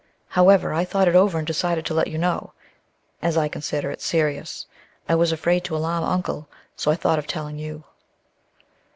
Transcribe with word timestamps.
However, 0.29 0.73
I 0.73 0.83
thought 0.83 1.07
it 1.07 1.13
over 1.15 1.37
and 1.37 1.45
decided 1.45 1.85
to 1.85 1.93
let 1.93 2.07
you 2.07 2.17
know, 2.17 2.53
as 3.21 3.37
I 3.37 3.47
consider 3.47 3.91
it 3.91 4.01
serious. 4.01 4.65
I 5.07 5.13
was 5.13 5.31
afraid 5.31 5.63
to 5.65 5.75
alarm 5.77 6.03
Uncle, 6.03 6.49
so 6.75 6.89
I 6.89 6.95
thought 6.95 7.19
of 7.19 7.27
telling 7.27 7.59
you." 7.59 7.83